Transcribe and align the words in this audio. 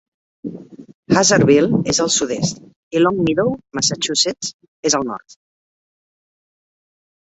Hazardville 1.21 1.81
és 1.93 2.01
al 2.07 2.09
sud-est, 2.17 2.65
i 2.99 3.05
Longmeadow, 3.05 3.55
Massachusetts, 3.81 4.53
al 4.97 5.09
nord. 5.15 5.41